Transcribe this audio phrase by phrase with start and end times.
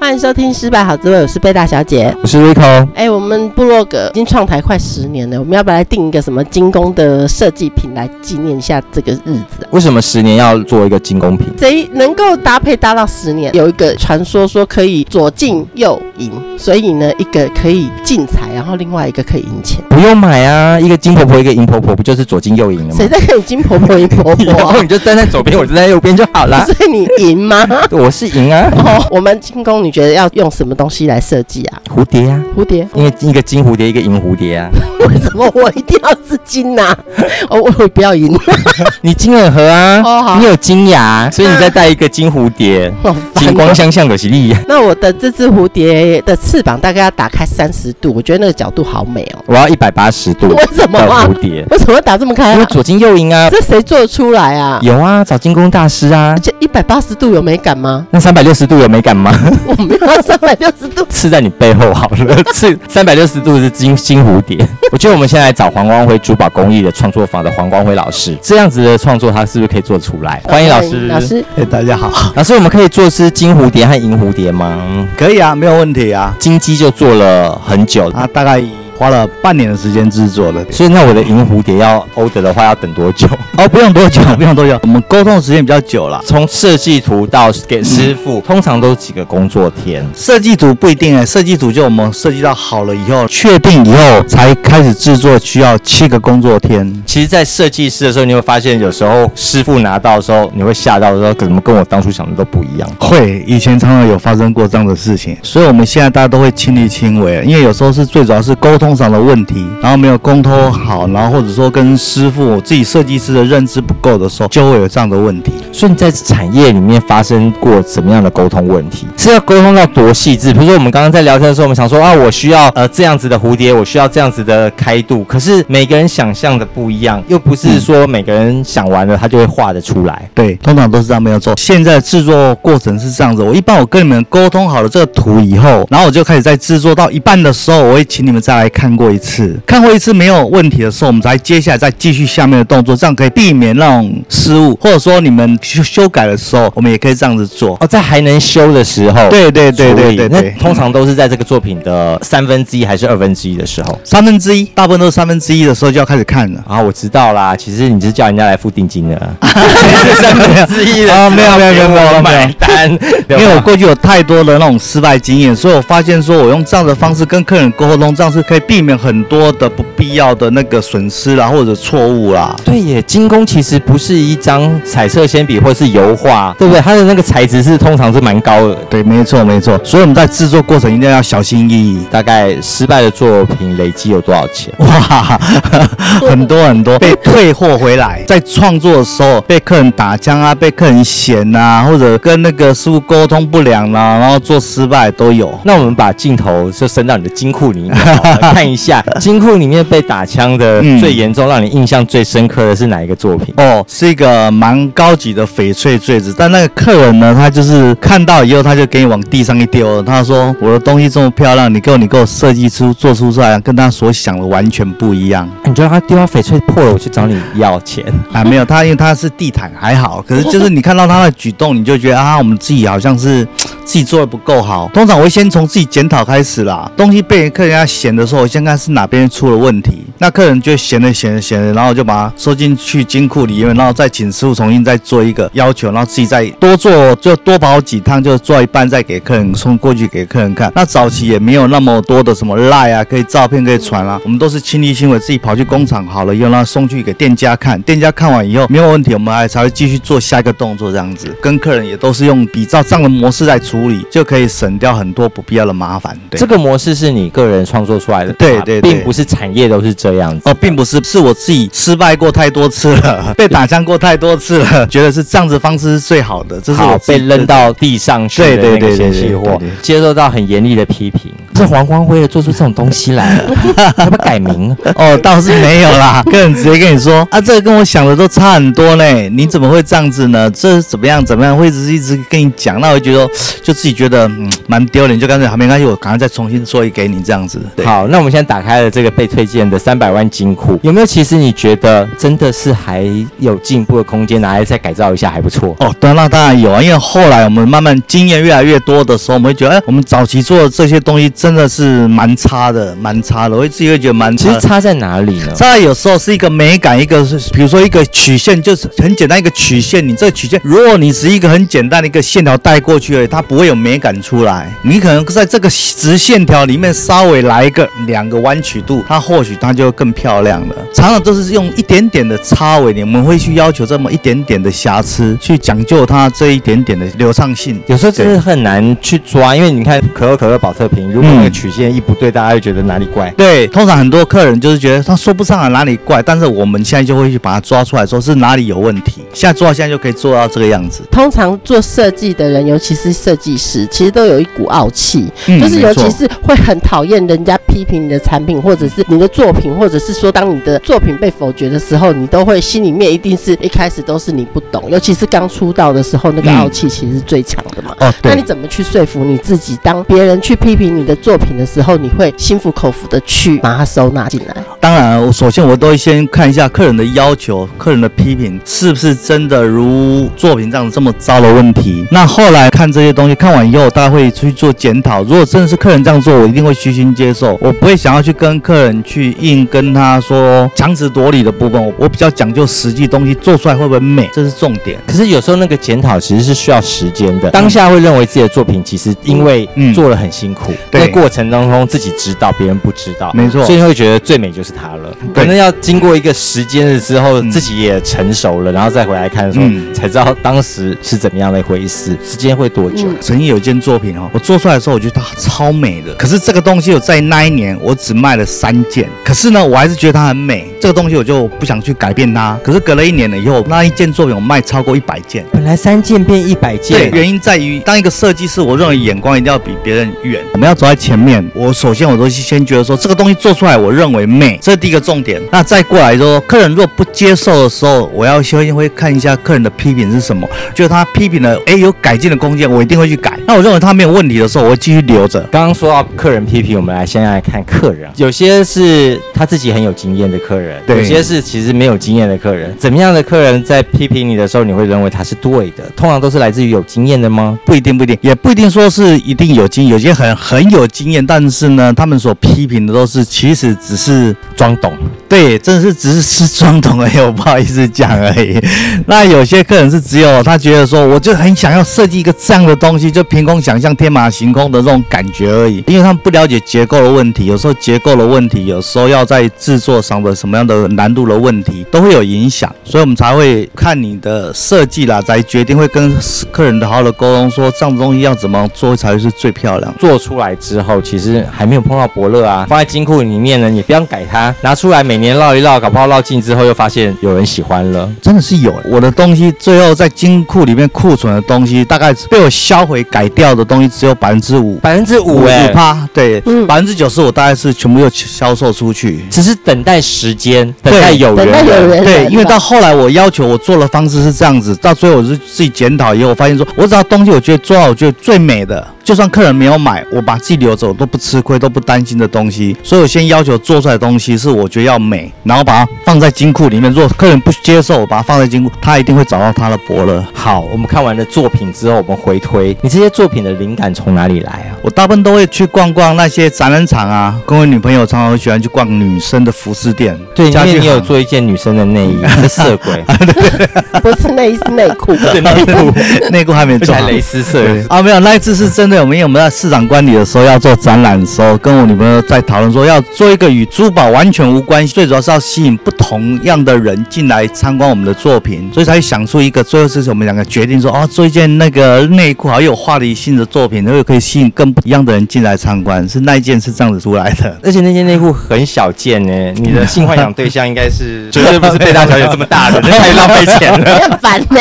[0.00, 2.62] 欢迎收听《失败好滋味》，我是贝大小姐，我是 Rico。
[2.94, 9.66] 哎、欸，我们部落格已经创台快十年了，我们要不要来定一个什么精工的设计品来纪念一下这个日子？
[9.72, 11.48] 为什么十年要做一个精工品？
[11.58, 13.52] 谁能够搭配搭到十年？
[13.54, 19.82] 有一个传说说可以左进右赢，所以呢，一个可以进财，然后另外一个可以赢钱。
[19.90, 22.94] 不用买啊，一个金婆婆，一个银婆婆，不就是左进右赢了吗？
[22.96, 24.44] 谁在跟你金婆婆、银婆婆？
[24.46, 26.64] 然后你就站在左边，我站在右边就好了。
[26.64, 27.66] 所以你赢吗？
[27.90, 28.70] 我是赢啊。
[28.76, 31.80] 哦，我们精工，你觉得要用什么东西来设计啊？
[31.88, 34.68] 蝴蝶啊，蝴蝶，因为一个金蝴蝶，一个银蝴蝶啊。
[35.08, 36.98] 为什么我一定要是金呐、啊？
[37.48, 38.30] 哦，我会不要银。
[39.00, 44.54] 你金耳盒啊，哦、好你有金牙，所以你再带一个金蝴蝶，哦、金光相向的吉利。
[44.68, 49.42] 那我的这只蝴蝶的翅膀大概要打开三十度，我觉得那个角度好美哦。
[49.46, 50.48] 我要一百八十度。
[50.48, 51.26] 为什么啊？
[51.26, 52.52] 蝴蝶为什么要打这么开、啊？
[52.52, 53.48] 因为左金右银啊。
[53.48, 54.78] 这谁做出来啊？
[54.82, 56.34] 有啊，找金工大师啊。
[56.36, 58.06] 而且一百八十度有美感吗？
[58.10, 59.32] 那三百六十度有美感吗？
[59.66, 61.04] 我没有三百六十度。
[61.08, 64.58] 刺在你背后好了， 刺三百六十度是金金蝴蝶。
[64.92, 70.42] 我觉得我们现在来找黄光辉珠宝工艺的创作坊的黄光辉老师，这样子的创作他是不是可以做出来？
[70.44, 75.06] 欢迎老师，老师，哎，大家好，老师，我们可以做是金蝴蝶和银蝴蝶吗？
[75.16, 76.34] 可以啊，没有问题啊。
[76.38, 78.62] 金鸡就做了很久，啊，大概。
[78.98, 83.28] 花了半年的时间制作的，所以那我的银蝴蝶要 order 的话要等多久？
[83.56, 86.20] 哦，不用多久，不用多久，我们沟通的时间比较久了。
[86.26, 90.04] 从设计图到给师傅，嗯、通常都几个工作天？
[90.16, 97.02] 设计图不一定哎，设计图就我们设计到好了以后，确定以后才开始制作，需要七个工作天。
[97.06, 102.88] 其实，在设计师的时候，你会发现有时候师傅拿到的时候，你会吓到说，怎么跟我当初想的都不一样？
[102.98, 109.66] 会，以前常常有发生过这样的事情，所以我们现在大家都会亲力亲为，因为有时候是最主要是沟通上的问题。
[109.80, 115.52] 然后没有沟通好，然后或者说跟师傅自己设计师的认知不够的时候，就会有这样的问题。
[115.72, 119.06] 所以你在产业里面发生过什么样的沟通问题？
[119.16, 120.52] 是要沟通到多细致？
[120.52, 130.28] 比如说我们刚刚在聊天的时候，我们想说啊，我需要呃这样子的蝴蝶，我需要这样子的开度，可是每个人想象的不一样，又不是说每个人想完了他就会画得出来。
[130.34, 131.54] 对，通常都是这样没有错。
[131.56, 139.58] 现在制作过程是这样子，我一般我跟你们沟通好了这个图以后，然后我就开始在制作到一半的时候，我会请你们再来看过一次。
[139.66, 153.98] 看过一次没有问题的时候，我们才接下来再继续下面的动作，这样可以避免那种失误，或者说你们修修改的时候，我们也可以这样子做哦，在还能修的时候，对对对对对，那通常都是在这个作品的三分之一还是二分之一的时候？
[154.04, 156.80] 三分之一，大部分都是三分之一的时候就要开始看了啊。
[156.80, 162.90] 我知道啦，其实你是叫人家来付定金的， 三分之一的啊，没有没有没有没有买单，
[163.28, 169.48] 因为我过去有太多的那种失败经验，所以我发现说我用这样的方式跟客人沟通，这样是可以避免很多。
[169.58, 172.54] 的不必要的那个损失啦，或者错误啦。
[172.64, 176.80] 对耶，精工其实不是一张彩色铅笔或是油画，对不对？
[176.80, 178.74] 它的那个材质是通常是蛮高的。
[178.90, 179.80] 对，没错没错。
[179.82, 181.98] 所以我们在制作过程一定要小心翼翼。
[182.10, 184.72] 大概失败的作品累计有多少钱？
[184.78, 185.38] 哇，
[186.28, 186.98] 很多很多。
[186.98, 195.58] 被退货回来，在创作的时候被客人打枪啊，被客人嫌啊，或者跟那个师傅沟通不良啦、啊，然后做失败都有。
[195.64, 197.96] 那我们把镜头就伸到你的金库里面
[198.52, 199.04] 看一下。
[199.20, 203.54] 金库里面被打枪的最严重，让你印象最深刻的是哪一个作品？
[203.56, 218.44] 哦，是一个蛮高级的翡翠坠子，但那个客人呢，他就是看到以后，他就给你往地上一丢，他说：“我的东西这么漂亮，你给我，你给我设计出做出出来，跟他所想的完全不一样。”你觉得他丢到翡翠破了，我去找你要钱 啊？
[218.44, 223.44] 没有，他因为他是地毯还好，可是就是你看到他的举动，你就觉得啊，我们自己好像是
[223.84, 224.90] 自己做的不够好。
[224.94, 230.04] 通常我会先从自己检讨开始啦，东西被客人家嫌的时候，我先看是哪边出了问题。
[230.18, 240.72] 那客人就嫌了嫌了嫌了，然后就把它收进去金库里面，然后再请师傅重新再做一个要求，然后自己再多做，就多跑几趟，就做一半再给客人送过去给客人看。
[240.74, 256.18] 那早期也没有那么多的什么赖啊，可以照片可以传啊，我们都是亲力亲为，自己跑去工厂好了以后，然后送去给店家看，店家看完以后没有问题，我们还才会继续做下一个动作，这样子跟客人也都是用比照这样的模式来处理，就可以省掉很多不必要的麻烦。
[256.28, 266.60] 对，这个模式是你个人创作出来的，对对，并不是产业都是这样子哦，并不是，是我自己失败过太多次了，被打枪过太多次了，觉得是这样子方式是最好的。
[266.60, 271.32] 这是我被扔到地上去的那个嫌弃货，接受到很严厉的批评。
[271.58, 273.44] 是黄光辉的做出这种东西来了，
[273.98, 274.74] 要不要改名？
[274.94, 280.48] 哦，倒是没有啦， 客人直接跟你说啊，这个跟我想的都差很多呢，你怎么会这样子呢？
[280.50, 281.56] 这怎么样怎么样？
[281.56, 283.28] 会一直一直跟你讲，那我就觉得
[283.62, 287.60] 就自己觉得嗯蛮丢脸，就干脆没关系，我赶快再重新做一给你这样子。
[287.84, 291.06] 好，那我们现在打开了这个被推荐的三百万金库，有没有？
[291.06, 293.04] 其实你觉得真的是还
[293.38, 295.94] 有进步的空间，拿来再改造一下还不错哦。
[295.98, 303.56] 对，那当然有啊，因为后来我们慢慢经验越来越多的时候，我们会觉得，哎，我们早期做的这些东西真的是蛮差的，蛮差的。
[303.56, 304.48] 我自己会觉得蛮差。
[304.48, 305.48] 其实差在哪里呢？
[305.54, 310.06] 差在有时候是一个美感，一个是比如说一个曲线，就是很简单一个曲线。
[310.06, 314.72] 你这个曲线，如果你是一个很简单的一个线条带过去而已，它不会有美感出来。
[314.82, 320.74] 你可能在这个直线条里面稍微来一个两个弯曲度，它或许它就更漂亮了。
[320.94, 327.80] 常常都是用一点点的差尾，我们会去要求这么一点点的瑕疵，去讲究它这一点点的流畅性。
[327.86, 333.30] 有时候真的很难去抓，因为你看可口可乐保特瓶，如果那个曲线一不对，大家就觉得哪里怪。
[333.36, 339.22] 对，通常很多客人就是觉得他说不上来哪里怪，但是我们现在就会去把它抓出来，说是哪里有问题。
[339.32, 341.02] 现在做到现在就可以做到这个样子。
[341.10, 357.94] 通常做设计的人，尤其是设计师，其实都有一股傲气，嗯、就是尤其是会很讨厌人家批评你的产品，或者是你的作品，或者是说当你的作品被否决的时候，你都会心里面一定是一开始都是你不懂，尤其是刚出道的时候，那个傲气其实是最强的嘛。
[358.00, 358.12] 哦。
[358.22, 359.78] 那你怎么去说服你自己？
[359.82, 364.54] 当别人去批评你的作品的时候，你会心服口服的去把它收纳进来？
[364.80, 372.06] 当然，我首先我都会先看一下客人的要求，客人的批评是不是真的如作品这样这么糟的问题。
[372.10, 375.22] 那后来看这些东西，看完以后，大家会去做检讨。
[375.24, 381.84] 如果真的是客人这样做，我一定会虚心接受，我不会想要去跟客人去硬跟他说强词夺理的部分。
[381.84, 384.98] 我我比较讲究实际东西做出来会不会美，这是重点。
[385.06, 387.50] 可是有时候那个检讨其实是需要时间的。
[387.50, 395.16] 当下会认为自己的作品其实因为做了很辛苦，在、嗯、过程当中自己知道，别人不知道，没错，所以会觉得最美就是它了。
[395.34, 402.16] 可能要经过一个时间了之后，自己也成熟了，然后再回来看的时候，嗯、才知道当时是怎么样的一回事。
[402.24, 403.08] 时间会多久？
[403.20, 406.14] 曾经有一件作品哦，我做出来的时候，我觉得它超美的。
[406.14, 410.68] 可是这个东西我在那一年我只卖了三件，可是呢，我还是觉得它很美。
[410.80, 412.58] 这个东西我就不想去改变它。
[412.62, 415.44] 可是隔了一年了以后，那一件作品我卖超过一百件。
[415.52, 420.42] 本来三件变一百件，对，原因在于当一个设计师，我认为眼光一定要比别人远。
[420.52, 421.44] 我们要走在前面。
[421.54, 425.40] 我首先我都先觉得说，这个东西做出来，我认为美，这是第一个重点。
[425.50, 430.48] 那再过来说，客人若不接受的时候，我要先会看一下客人的批评是什么。
[430.74, 433.38] 就是他批评了，哎，有改进的空间，我一定会去改。
[433.46, 435.40] 那我认为他没有问题的时候，我会继续留着。
[435.50, 438.10] 刚刚说到客人批评，我们来先来看客人。
[438.16, 442.74] 有些是他自己很有经验的客人，对，有些是其实没有经验的客人。
[442.78, 445.84] 怎么样的客人在批评你的时候，你会认为他是对的？
[445.96, 447.58] 通常都是来自于有经验的吗？
[447.64, 449.92] 不一定，不一定，也不一定说是一定有经验。
[449.92, 454.92] 有些很很有经验，但是呢，他们所批评的都是其实只是装懂。
[455.28, 458.58] 对，真的是只是是装懂而已，我不好意思讲而已。
[459.06, 465.84] 那有些客人是只有他觉得说，我就很想要设计一个这样的东西，就凭空想象天马行空的这种感觉而已。
[465.86, 476.10] 因为他们不了解结构的问题，有时候结构的问题，有时候要在制作上的什么样的难度的问题都会有影响，所以我们才会看你的设计啦，才决定会跟
[476.50, 479.94] 客人的好好的沟通，说这样的东西要怎么做才会是最漂亮。
[479.98, 488.74] 做出来之后，其实还没有碰到伯乐啊，放在金库里面呢，你不要改它，拿出来每年绕一绕，搞不好绕尽之后又发现有人喜欢了，真的是有。
[488.84, 508.86] 我的东西最后在金库里面库存的东西，大概被我销毁改掉的东西只有百分之五，百分之五哎，五趴，对，百分之九十我大概是全部又销售出去，只是等待时间，等待有人，等待有人，对，因为到后来我要求我做的方式是这样子，到最后我是自己检讨以后，我发现说，我只要东西我觉得做好我觉得最美的。
[509.08, 512.76] 就算客人没有买，我把自己留着，我都不吃亏，都不担心的东西。
[512.82, 516.92] 所以我先要求做出来的东西是我觉得要美，然后把它放在金库里面。
[516.92, 520.22] 如果客人不接受，我把它放在金库，他一定会找到他的伯乐。
[520.34, 524.76] 好，我们看完了作品之后，我们回推，你这些作品的灵感从哪里来啊？
[524.82, 530.14] 我大部分都会去逛逛那些展览场啊，跟我女朋友常常会喜欢去逛女生的服饰店。
[530.34, 533.02] 对，因为你有做一件女生的内衣，是色鬼，
[534.02, 535.94] 不是内衣是内裤， 对内裤，
[536.30, 538.97] 内裤还没做，还蕾丝色啊，没有，那一次是真的。
[539.00, 549.62] 我们因为我们在市场管理的时候要做展览的时候，跟我女朋友在讨论说要做一个与珠宝完全无关系，最主要是要吸引不同样的人进来参观我们的作品，所以才想出一个。
[549.62, 556.08] 最后是我们两个决定说，哦，做一件那个内裤，好有话题性的作品，然后可以吸引更不一样的人进来参观。
[556.08, 559.52] 是那一件是这样子出来的， 而且那件内裤很小件呢。
[559.56, 564.60] 你的性幻想对象应该是绝对不是贝大小姐这么大的，太浪费钱了， 很烦呢。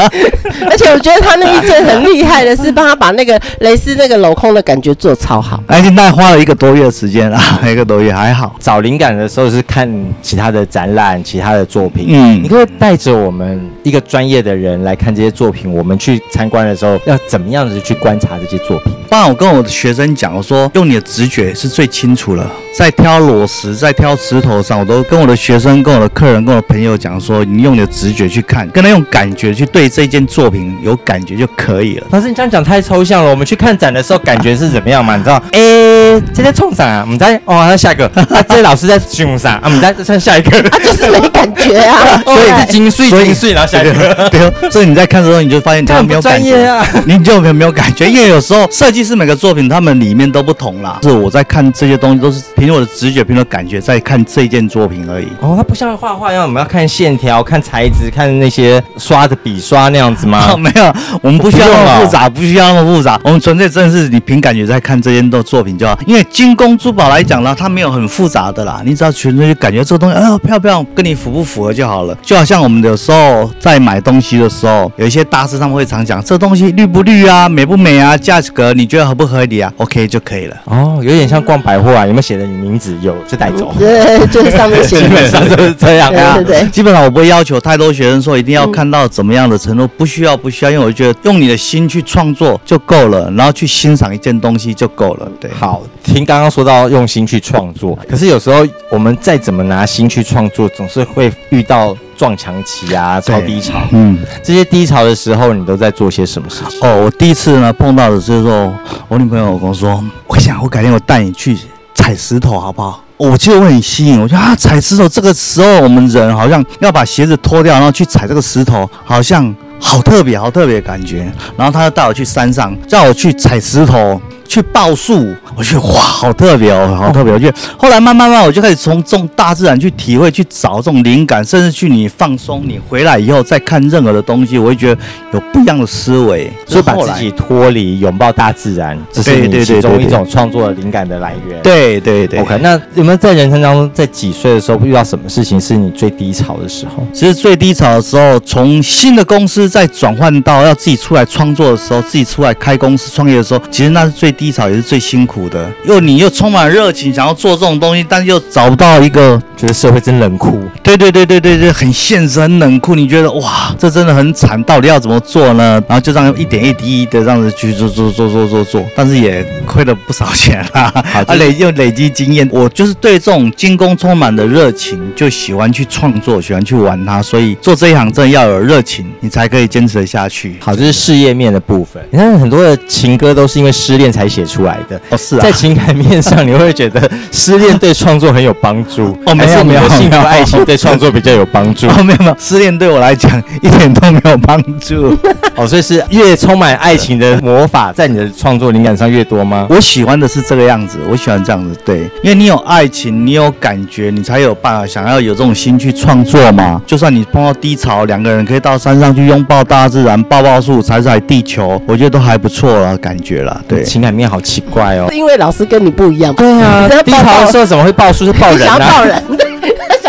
[0.68, 8.56] 而且我觉得他那一件很厉害的是帮他把那个蕾蕾丝那个镂空的感觉做超好，而且大概花了一个多月的时间 啊，一个多月还好。
[8.58, 9.88] 找灵感的时候是看
[10.20, 12.06] 其他的展览、其他的作品。
[12.08, 15.72] 嗯你可以带着我们一个专业的人来看这些作品？
[15.72, 18.92] 我们去参观的时候要怎么样子去观察这些作品？
[19.08, 22.50] 当然，我跟我的学生讲，我说用你的直觉是最清楚了。
[22.76, 32.06] 在挑裸石、在挑石头上，我都跟我的学生、跟我的客人、跟我的朋友讲说，你用你的直觉去看，跟他用感觉去对这件作品有感觉就可以了。
[32.10, 33.30] 老师，你这样讲太抽象了。
[33.30, 35.16] 我们去看展的时候，感觉是怎么样嘛？
[35.16, 35.42] 你知道？
[35.50, 37.02] 哎，今天冲啥啊？
[37.04, 39.62] 我们在哦，那下一个 啊，这些老师在凶啥啊？
[39.64, 42.22] 我们再再看下一个，他就是没感觉啊。
[42.24, 44.28] 所以是精髓，所以精髓，然后下一个。
[44.30, 46.86] 对，所以你在看的时候，你就发现这样不他没有感觉专业啊。
[47.06, 50.98] 你就没有没有感觉，因为有时候设计师每个作品，他们里面都不同啦。
[51.02, 55.28] 是我在看这些东西，都是凭我的直觉，凭我感觉在看这件作品而已。
[55.40, 60.52] 哦，它不像画画一样，我们要看线条、看材质、看那些刷的笔刷那样子吗？
[60.52, 63.20] 哦，没有，我们不需要那么复杂，不需要那么复杂。
[63.22, 65.98] 我们纯粹真的是你凭感觉在看这件的作品就好。
[66.06, 72.16] 因为精工珠宝来讲呢，它没有很复杂的啦，你只要纯粹去感觉这个东西，哎呦漂不漂亮，跟你符不符合就好了。
[72.22, 80.56] 就好像我们有时候在买东西的时候，有一些大师他们会常讲，这东西绿不绿啊，美不美啊，价格你觉得合不合理啊？OK 就可以了。
[80.64, 82.96] 哦，有点像逛百货啊，有没有写的你名字？
[83.02, 83.72] 有就带走。
[83.78, 86.34] 对，就是上面写 基本上就是这样啊。
[86.36, 86.68] 对对对。
[86.70, 95.28] 基本上我不会要求太多学生说一定要看到怎么样的程度，不需要不需要，因为我觉得用你的心去创作就够了，然后去欣赏一件东西就够了。
[95.38, 103.80] 对，好，听刚刚说到用心去创作，可是有时候我们再怎么拿心去创作，总是会遇到撞墙期啊、超低潮。
[103.92, 106.80] 嗯，这些低潮的时候，你都在做些什么事情？
[106.82, 108.74] 哦，我第一次呢碰到的就是说，
[109.06, 111.56] 我女朋友跟我说，我想我改天我带你去
[111.94, 113.04] 踩石头好不好？
[113.16, 121.30] 我就会很吸引，我觉得啊，踩石头这个时候我们人好像要把鞋子脱掉，然后去踩这个石头，好像好特别、好特别的感觉。
[121.56, 124.20] 然后他就带我去山上，叫我去踩石头。
[124.50, 127.32] 去报数，我觉得哇，好特别哦，好特别。
[127.32, 135.00] 我觉得后来慢慢慢，我就开始从这种大自然去体会，去找这种灵感，甚至去你放松，你回来以后再看任何的东西，我会觉得
[135.32, 141.62] 有不一样的思维，所以把自己脱离，拥抱大自然，这是你其中一种创作的灵感的来源。
[141.62, 142.40] 对对对。
[142.40, 147.06] OK，那有没有在人生当中，在几岁的时候遇到什么事情是你最低潮的时候？
[147.12, 154.34] 其实最低潮的时候，从新的公司再转换到要自己出来创作的时候，自己出来开公司创业的时候，其实那是最。
[154.40, 160.58] 低潮也是最辛苦的，又你又充满热情，想要做这种东西，但又找不到一个，觉得社会真冷酷。
[160.82, 162.94] 对对对对对对，很现实，很冷酷。
[162.94, 165.82] 你觉得哇，这真的很惨，到底要怎么做呢？
[165.86, 170.90] 然后就这样一点一滴的这样子去做做做做做做，但是也亏了不少钱啊。
[171.04, 177.20] 好，啊、累又累积经验，我就是对这种精工充满的热情，就喜欢去创作，喜欢去玩它。
[177.20, 180.56] 所以做这一行真的要有热情，你才可以坚持得下去。
[180.60, 182.02] 好，这是事业面的部分。
[182.10, 195.16] 你看很多的情歌都是因为失恋才写出来的哦，是啊，在情感面上，你会觉得失恋对创作很有帮助哦，没有没有，幸福爱情对创作比较有帮助 哦，没有没有，失恋对我来讲一点都没有帮助
[195.56, 199.66] 哦，所以是越充满爱情的魔法，在你的创作灵感上越多吗？
[199.68, 206.80] 我喜欢的是这个样子，我喜欢这样子，对，因为你有爱情，你有感觉，你才有办法想要有这种心去创作嘛。
[206.86, 215.08] 就算你碰到低潮，两个人可以到山上去拥抱大自然，抱抱树，踩踩地球，我觉得都还不错了，感觉了，对，情感面好奇怪哦。
[215.12, 218.24] 因为老师跟你不一样，对啊，低潮的时候怎么会抱树？
[218.24, 218.78] 是抱人啊？
[218.90, 219.39] 抱人，他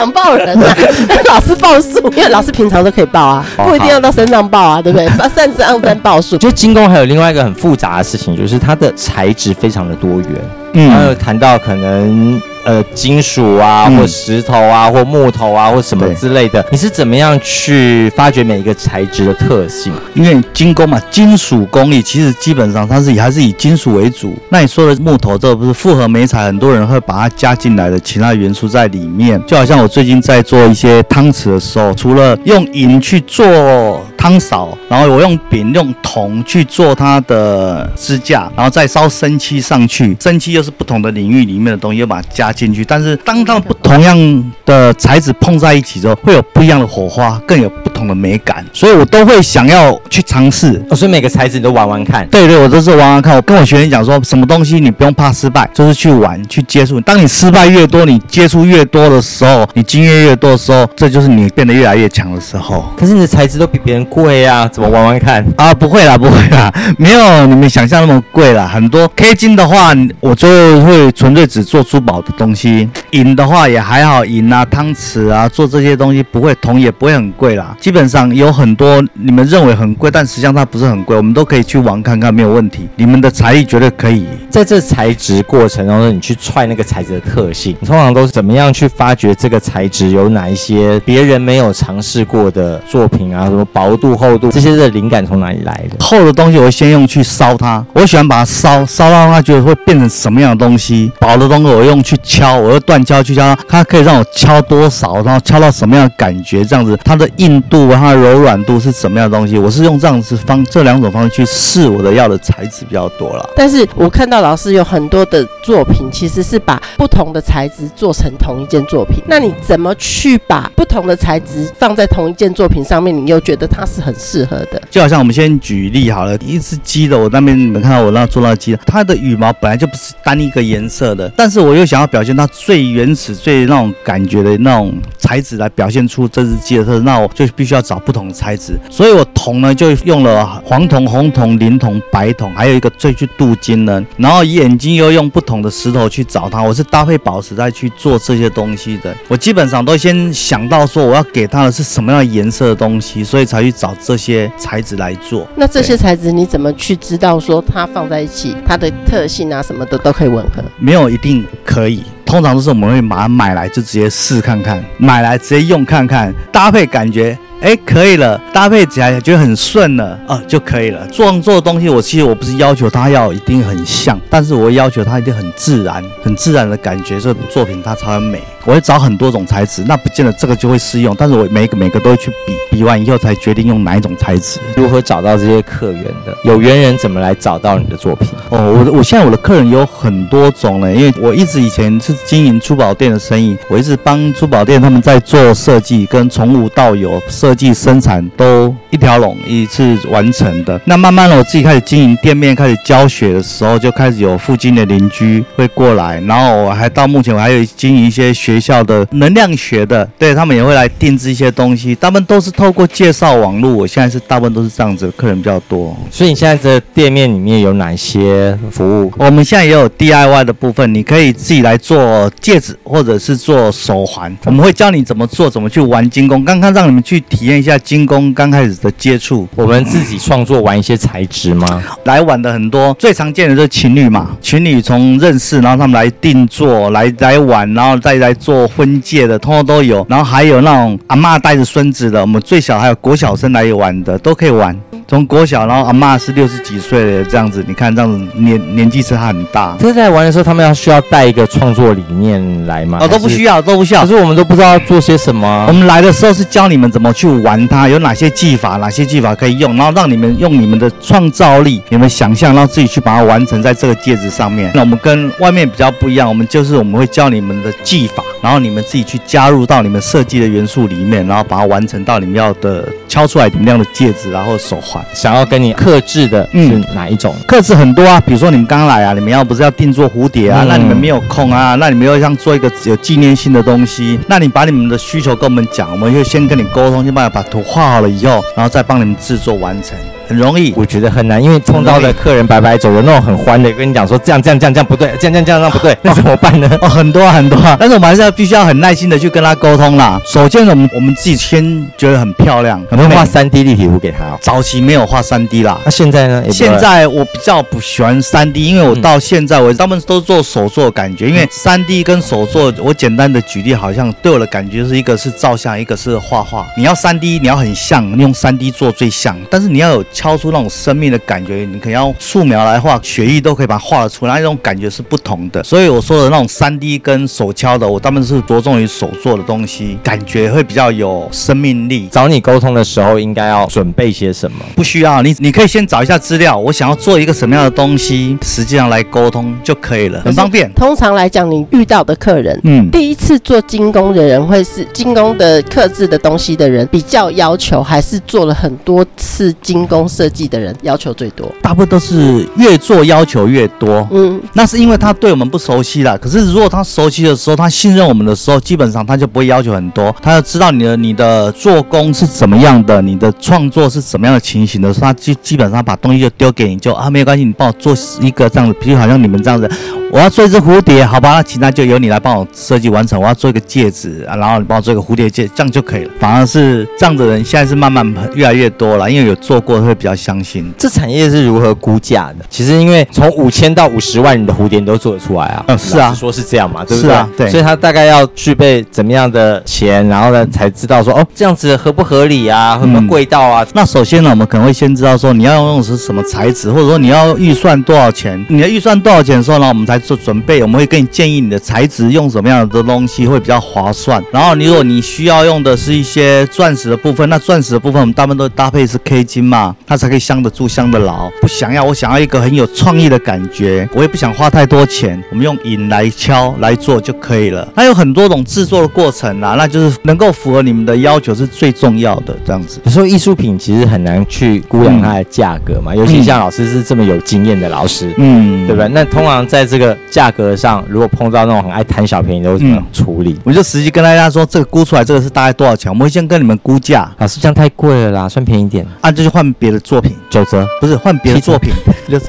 [0.01, 0.75] 想抱人啊！
[1.29, 5.08] 老师抱树，因为老师平常都可以抱啊，不一定要到山上抱啊，对不对？
[5.36, 6.38] 擅长在抱树。
[6.38, 10.29] 就金工还有另外一个很复杂的事情，就是它的材质非常的多元。
[10.74, 12.42] 嗯，还有谈到可能。
[12.63, 19.92] 呃，金属啊，或石头啊，或木头啊，或什么之类的，你是怎么样去发掘每一个材质的特性？
[20.13, 24.38] 因为金工嘛，金属工艺其实基本上它是以还是以金属为主。
[24.50, 29.44] 那你说的木头，这不是复合媒材，很多人会把它加进来的其他元素在里面。
[29.48, 40.16] 就好像我最近在做一些汤匙的时候，除了用银去做汤勺，然后我用饼用铜去做它的支架，然后再烧生漆上去。
[40.20, 42.86] 生漆又是不同的领域里面的东西，又把它加进去。
[42.86, 48.65] 但是当它们不同样的材质碰在一起之后，会有不一样的火花，更有不同的美感。
[48.74, 50.81] 所以我都会想要去尝试。
[50.89, 52.27] 哦，所以每个材质你都玩玩看。
[52.27, 53.36] 对对，我都是玩玩看。
[53.36, 57.00] 我跟我学员讲说，什么东西你不用怕失败，就是去玩去接触。
[57.01, 62.86] 当你失败越多，你接触越多的时候，你经验越多的时候，这就是你变得越来越强的时候。
[62.98, 65.74] 可是你的材质都比别人贵啊，怎么玩玩看啊？
[65.74, 68.67] 不会啦，不会啦，没有你们想象那么贵啦。
[68.67, 70.48] 很多 K 金的话，我就
[70.84, 72.89] 会纯粹只做珠宝的东西。
[73.12, 77.75] 银的话也还好，银啊、汤匙啊，做这些东西不会铜也不会很贵啦。
[77.79, 82.88] 基本上有很多你们认为很贵，但实际上它不是很贵，我们都可以去玩看看，没有问题。
[82.95, 84.25] 你们的财力绝对可以。
[84.50, 93.45] 在这材质过程当中，你去踹那个材质的特性，你通常都是怎么样去发掘这个材质有哪一些别人没有尝试过的作品啊？
[93.45, 96.03] 什么薄度、厚度，这些的灵感从哪里来的？
[96.03, 101.12] 厚的东西我会先用去烧它，我喜欢把它烧烧到它觉得会变成什么样的东西。
[101.19, 109.57] 薄的东西我用去敲，我用断敲去敲它，它可以让我敲多少，然后敲到什么样的感觉，这样子它的硬度、它的柔软度是什么样的东西？
[109.57, 113.50] 我是用这样子方这两种方式去试我的要的材质比较多了。
[113.55, 119.23] 但是我看到老师有很多的作品，其实是把不同的材质做成同一件作品。
[119.27, 123.15] 那你怎么去把不同的材质放在同一件作品上面？
[123.15, 124.81] 你又觉得它是很适合的？
[124.89, 138.80] 就好像我们先举例好了，一只鸡的，我那边你们看到我那做那鸡，它的羽毛本来就不是单一个颜色的，但是我又想要表现它最原始、最那种感觉的那种材质来表现出这只鸡的特色，那我就必须要找不同的材质。
[138.90, 149.16] 所以我铜呢就用了黄铜、红铜、磷铜、白铜，还有一个最去镀金呢，然后眼睛又用不同的石头去找它，我是搭配宝石再去做这些东西的。
[149.28, 155.48] 我基本上都先想到说我要给它的是什么样的颜色的东西，所以才去找这些材质来做。
[155.56, 160.63] 那这些材质你怎么去知道说它放在一起，它的特性啊什么的都可以吻合？
[160.78, 167.38] 没有一定可以，通常都是我们会把它买来就直接试看看，买来直接用看看，搭配感觉。
[167.62, 171.08] 哎，可以了，搭配起来觉得很顺了，啊，就可以了。
[171.12, 178.41] 创作的东西，我其实我不是要求它要一定很像，但是我要求它一定很自然，很自然的感觉，这作品它才会美。
[178.63, 184.60] 我会找很多种材质，那不见得这个就会适用，但是我每一个每个都会去比，比完以后才决定用哪一种材质。
[184.75, 186.36] 如何找到这些客源的？
[186.44, 188.30] 有缘人怎么来找到你的作品？
[188.50, 197.50] 哦，我我现在我的客人有很多种呢，因为我一直以前是经营珠宝店的生意，我一直帮珠宝店他们在做设计，跟从无到有设。
[197.51, 200.79] 设计生产都一条龙一次完成的。
[200.86, 206.22] 那慢慢的，我自己开始经营店面，开始教学的时候，就开始有附近的邻居会过来。
[206.22, 211.94] 然后我还到目前我还有经营一些学校的能量学的，对他们也会来定制一些东西。
[211.94, 213.74] 他们都是透过介绍网络。
[213.74, 215.94] 我现在是大部分都是这样子，客人比较多。
[216.09, 219.11] 所以你现在的店面里面有哪些服务？
[219.18, 224.33] 我们现在也有 DIY 的部分，你可以自己来做戒指或者是做手环。
[224.46, 226.46] 我们会教你怎么做，怎么去玩精工。
[226.46, 231.84] 刚刚让你们去体验一下金工刚开始的接触，我们自己创作玩一些材质吗？
[232.06, 240.06] 来玩的很多，最常见的就是情侣嘛，情侣从认识，然后他们来定做，来来玩，然后再来做婚戒的，通通都有。
[240.10, 244.77] 然后还有那种阿嬷带着孙子的，我们最小还有国小生来玩的，都可以玩。
[245.11, 249.75] 从国小，然后阿嬷是六十几岁的这样子，你看这样子年年纪是很大。
[249.77, 252.97] 这在玩的时候，他们要需要带一个创作理念来吗？
[253.01, 254.03] 哦，都不需要，都不需要。
[254.03, 255.65] 可是我们都不知道要做些什么。
[255.67, 264.71] 我们来的时候是教你们怎么去玩它，有哪些技法，哪些技法可以用，然后让你们用你们的创造力、你们想象，然后自己去把它完成在这个戒指上面。
[264.74, 275.05] 那我们跟外面比较不一样，我们就是我们会教你们的技法，然后你们自己去加入到你们设计的元素里面，然后把它完成到你们要的敲出来你们那样的戒指，然后手环。
[275.13, 277.35] 想要跟你克制的是哪一种？
[277.45, 289.97] 克制很多啊，比如说你们刚来啊，你们要不是要定做蝴蝶啊，嗯、那你们没有空啊，那你们要像做一个有纪念性的东西，那你把你们的需求跟我们讲，我们就先跟你沟通，先帮你把图画好了以后，然后再帮你们制作完成。
[290.31, 296.70] 很容易，我觉得很难，因为碰到的客人白白走的那种很欢的，跟你讲说这样这样这样这样不对，这样这样这样这样不对，那怎么办呢？
[296.81, 300.22] 哦，很多啊很多啊，但是我们还是要必须要很耐心的去跟他沟通啦。
[300.25, 304.37] 首先我们我们自己先觉得很漂亮，可能画三 D 立体图给他。
[304.39, 306.44] 早期没有画三 D 啦，那现在呢？
[306.50, 316.65] 现在我比较不喜欢三 D，因为我到现在我他们都做手作感觉，因为三 D 跟手作，我简单的举例，好像对我的感觉是一个是照相，一个是画画。
[316.77, 321.01] 你要三 D，你要很像，你用三 D 做最像，但是你要有敲出那种生。
[321.01, 325.64] 命的感觉，你可能要素描来画，血液都可以把它画得出来，那种感觉是不同的。
[325.64, 332.07] 所以我说的那种三 D 跟手敲的，我他们是着重于手做的东西，感觉会比较有生命力。
[332.12, 334.57] 找你沟通的时候，应该要准备些什么？
[334.75, 340.72] 不需要，你你可以先找一下资料，我想要做一个什么样的东西，实际上来沟通就可以了，很方便。
[340.74, 350.75] 通常来讲，你遇到的客人，嗯，第一次做精工的人，会是精工的刻字的东西的人比较要求，还是做了很多次精工设计的人？
[350.81, 354.07] 要求最多，大部分都是越做要求越多。
[354.11, 356.18] 嗯，那是因为他对我们不熟悉了。
[356.18, 360.16] 可是如果他熟悉的时候，他信任我们的时候，基本上他就不会要求很多。
[360.22, 369.70] 他要知道你的你的做工是怎么样的，你的创作是怎么样的情形的时候，他基基本上把东西就丢给你，就啊没有关系，你帮我做一个这样子，比如好像你们这样子。
[370.11, 373.19] 我要做一只蝴蝶，好吧，那其他就由你来帮我设计完成。
[373.19, 376.11] 我要做一个戒指啊，然后你帮我做一个蝴蝶戒，这样就可以了。
[376.19, 380.69] 反而是这样的人现在是慢慢越来越多了，因为有做过会比较相信。
[380.77, 382.45] 这产业是如何估价的？
[382.50, 385.63] 其实因为从五千到五十万你的蝴蝶你都做得出来啊。
[385.69, 387.09] 嗯，是啊，说是这样嘛，对不对？
[387.09, 387.50] 是啊，对。
[387.50, 392.77] 所以他大概要具备怎么样的钱，然后呢才知道说哦，这样子合不合理啊？
[392.77, 393.65] 会不会贵到啊？
[393.74, 398.45] 那首先呢，我们可能会先知道说你要用的是什么材质，或者说你要预算多少钱。
[398.50, 400.61] 你的预算多少钱的时候呢，我们才做准备。
[400.61, 404.22] 我们会跟你建议你的材质用什么样的东西会比较划算。
[404.33, 411.29] 然后你如果你需要用的是一些钻石的部分，那钻石的部分我们大部分都搭配是 K 金嘛，它才可以镶得住、镶得牢。
[411.40, 417.68] 不想要，我想要一个很有创意的感觉，我也不想花太多钱，我们用银来敲来做就可以了。
[417.75, 422.35] 它有很多种制作的过程啦，那就是能够符合你们的要求是最重要的。
[422.46, 428.90] 这样子，有时候艺术品其实很难去估量它的价格嘛，嗯、尤其像老师是这么有经验的老师，嗯，对不对？
[428.90, 433.40] 那通常在这个价格上，如果碰到那种很爱贪小便宜的，会怎么处理？
[433.44, 435.92] 我就实际跟大家说，这个估出来这个是大概多少钱？
[435.92, 437.10] 我们会先跟你们估价。
[437.18, 438.86] 老师这样太贵了啦，算便宜一点。
[439.01, 441.74] 啊，这就换别的作品，九折，不是换别的作品，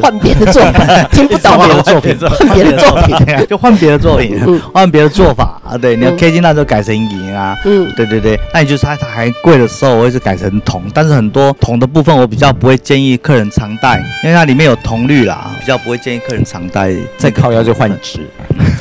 [0.01, 5.77] 换别的作品，听不懂别的作品， 换别的作品， 就换别的作品，换别的做法啊。
[5.77, 7.57] 对，你要 K 金那就改成银啊。
[7.65, 16.93] 嗯，对对对，那你就是它它还贵的时候，我会是改成铜，但是很多铜的部分我比较不会建议客人常戴，因为它里面有铜绿啦，比较不会建议客人常戴。
[17.17, 18.21] 再靠腰就换纸。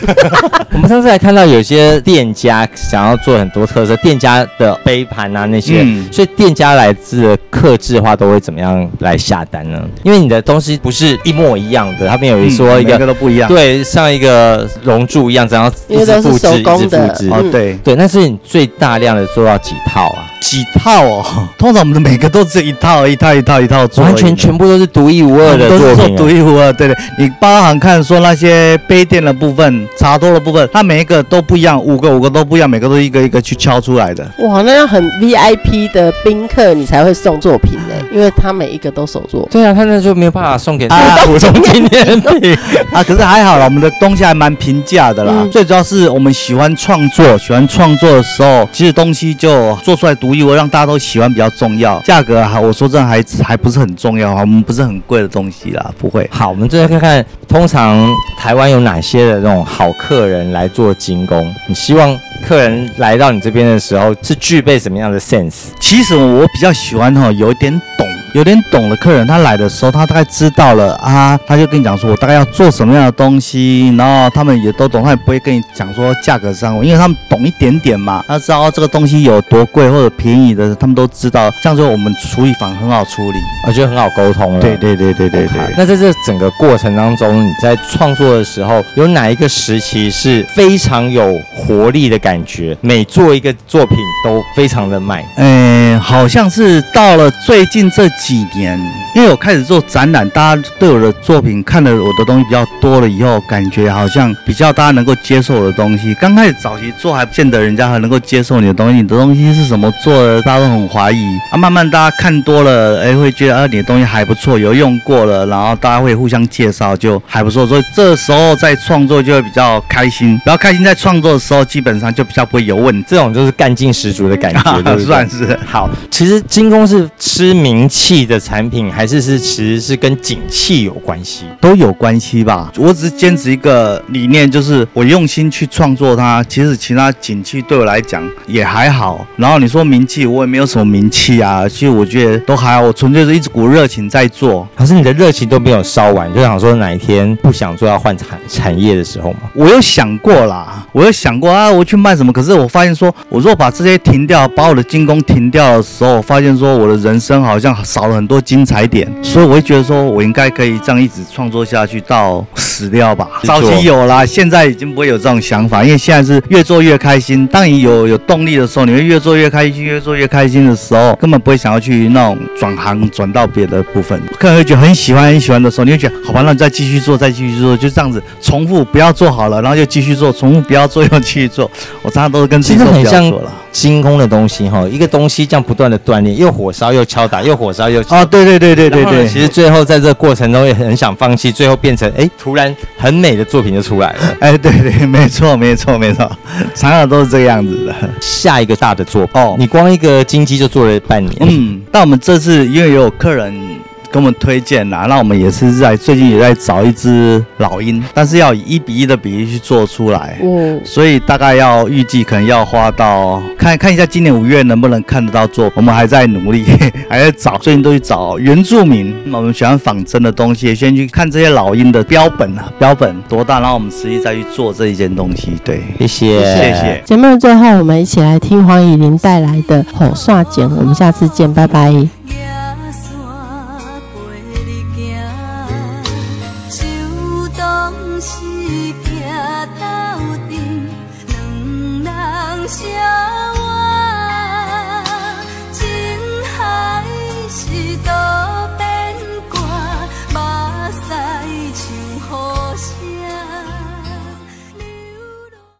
[0.73, 9.79] 我们上次还看到有些店家想要做很多特色，店家的杯盘啊那些，嗯、所以店家来自的客制的话都会怎么样来下单呢？
[10.03, 17.29] 因为你的东西不是一模一样的，他们有一说一个，嗯、每个都不一样，对，像一个龙柱一样，这样一直复制，一直复制。
[17.29, 20.27] 哦，对对，那是你最大量的做到几套啊？
[20.41, 21.23] 几套哦？
[21.57, 26.73] 通常我们的每个都是一套一套一套一套做，完全全部都是独一无二的作品，啊，都是独一无二。
[26.73, 34.23] 对对，你包含看说那些杯垫的部分、茶托的部分，它每一个都不一样，五个五个都不一样，每个都一个一个去敲出来的。
[34.39, 39.47] 哇，那要很 VIP 的宾客你才会送作品呢，因为他每一个都手做。
[39.51, 42.57] 对啊，他那就没有办法送给他普通纪念品
[42.91, 43.03] 啊。
[43.11, 45.33] 可是还好了，我们的东西还蛮平价的啦。
[45.37, 51.99] 嗯、最主要是我们喜欢创作，喜欢创作的时候，其实东西就做出来独一无二，让大家都喜欢比较重要。
[52.01, 56.27] 价格还我说真的还还不是很重要啊，我们不是很贵的东西啦，不会。
[56.31, 61.55] 好，我们再来看看，通常台台湾有哪些的那种好客人来做精工？
[61.69, 65.67] 你希望客人来到你这边的时候是具备什么样的 sense？
[65.79, 68.05] 其实我比较喜欢哈，有一点懂。
[68.33, 84.61] 有点懂的客人，他来的时候，他大概知道了啊，他就跟你讲说，我大概要做什么样的东西，然后他们也都懂，他也不会跟你讲说价格上，因为他们懂一点点嘛，他知道这个东西有多贵或者便宜的，他们都知道，这样就我们处理房很好处理，我觉得很好沟通了。
[84.61, 85.61] 对对对对对对。
[85.77, 92.77] 那在这整个过程当中，你在创作的时候，有哪一个时期是非常有活力的感觉？
[92.79, 95.25] 每做一个作品都非常的卖。
[95.35, 98.09] 嗯，好像是到了最近这。
[98.21, 98.79] 几年，
[99.15, 106.13] 因为我开始做展览，大家对我的作品看了我的东西比较多了以后，感觉好像比较大家能够接受我的东西。
[106.21, 111.25] 刚开始早期做还不见得人家还能够接受你的东西，你的东西是什么做的，大家都很怀疑。
[111.51, 117.65] 啊，慢慢大家看多了，哎，会觉得啊你的东西还不错，有用过了，然后大家会互相介绍，就还不错。
[117.65, 123.05] 所以这时候在创作就会比较开心，比较开心在创作的时候，基本上就比较不会有问题。
[123.09, 125.89] 这种就是干劲十足的感觉，对对算 是好。
[126.11, 132.69] 其实金工是吃名气气的产品还是是其实是跟景气有关系，都有关系吧。
[132.77, 136.43] 我只是坚持一个理念，就是我用心去创作它。
[136.43, 139.25] 其实其他景气对我来讲也还好。
[139.37, 141.65] 然后你说名气，我也没有什么名气啊。
[141.69, 144.67] 其实我觉得都还好，我纯粹是一股热情在做。
[144.75, 149.49] 可是你的热情都没有烧完，就想说哪一天不想做要换产产业的时候嘛？
[149.55, 152.33] 我有想过啦，我有想过啊，我去卖什么？
[152.33, 158.00] 可是我发现说，我如果把这些停掉，把我的金工停掉的时候，我发现说我的人生好像少。
[158.01, 163.27] 少了很多精彩点，所以我会觉得说，我应该可以这样一直创作下去到死掉吧。
[163.43, 167.45] 早期有啦，现在已经不会有这种想法，因为现在是越做越开心。
[167.45, 174.19] 当你有有动力的时候，你会越做越开心，越做越开心的时候，根本不会想要去那种转行转到别的部分。
[174.39, 181.69] 客人会觉得很喜欢很喜欢的时候，你会觉得好吧，那你再继续做，再继续做，就这样子重复，不要做好了，然后就继续做，重复不要做又继续做。
[182.01, 183.51] 我常常都是跟自己说不要做了。
[183.71, 188.17] 金工的东西哈，一个东西这样不断的锻炼，又火烧又敲打，又火烧又敲打。
[188.17, 189.27] 啊，对对对对对对。
[189.27, 194.19] 其实最后在这个过程中也很想放弃，最后变成哎，突然很美的作品就出来了。
[194.41, 196.29] 哎，对对，没错没错没错，
[196.75, 197.95] 常常都是这个样子的。
[198.19, 201.35] 下一个大的作品哦，你光一个金鸡就做了半年。
[201.41, 203.70] 嗯，但我们这次因为有客人。
[204.11, 205.05] 给我们推荐啦。
[205.07, 210.37] 那我们也是在最近也在找一只老鹰，但是要以一比一的比例去做出来。
[210.43, 215.71] 嗯，所以大概要预计可能要花到看看一下今年五月能不能看得到做。
[215.75, 216.65] 我们还在努力，
[217.09, 219.15] 还在找，最近都去找原住民。
[219.31, 225.53] 我们喜欢仿真的东西，先去看这些老鹰的标本啊，标本多大，然后我们实际再去做这一件东西。
[225.63, 227.01] 对，谢谢，谢谢。
[227.05, 232.20] 节目的最后，我们一起来听黄乙玲带来的《好煞剪》，我们下次见，拜拜。